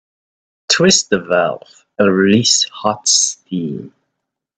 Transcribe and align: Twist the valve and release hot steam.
Twist 0.67 1.11
the 1.11 1.19
valve 1.19 1.85
and 1.99 2.09
release 2.11 2.63
hot 2.69 3.07
steam. 3.07 3.93